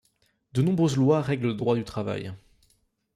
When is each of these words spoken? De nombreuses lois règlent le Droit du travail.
De 0.55 0.63
nombreuses 0.63 0.95
lois 0.97 1.21
règlent 1.21 1.49
le 1.49 1.53
Droit 1.53 1.75
du 1.75 1.83
travail. 1.83 2.33